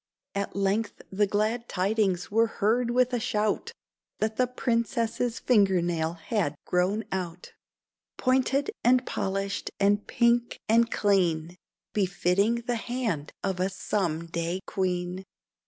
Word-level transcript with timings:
At 0.33 0.55
length 0.55 1.03
the 1.11 1.27
glad 1.27 1.69
tidings 1.69 2.31
were 2.31 2.47
heard 2.47 2.89
with 2.89 3.13
a 3.13 3.19
shout 3.19 3.71
What 4.17 4.35
the 4.37 4.47
princess's 4.47 5.37
finger 5.37 5.79
nail 5.79 6.13
had 6.13 6.55
grown 6.65 7.03
out: 7.11 7.53
Pointed 8.17 8.71
and 8.83 9.05
polished 9.05 9.69
and 9.79 10.07
pink 10.07 10.59
and 10.67 10.89
clean, 10.89 11.55
Befitting 11.93 12.63
the 12.65 12.77
hand 12.77 13.31
of 13.43 13.59
a 13.59 13.69
some 13.69 14.25
day 14.25 14.61
queen. 14.65 15.23